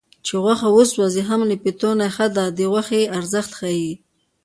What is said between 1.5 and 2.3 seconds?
پیتو نه ښه